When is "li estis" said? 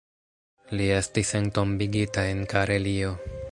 0.79-1.35